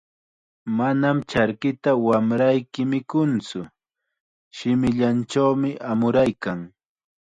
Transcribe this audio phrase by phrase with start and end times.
[0.77, 3.59] "Manam charkita wamrayki mikuntsu,
[4.55, 6.59] shimillanchawmi amuraykan."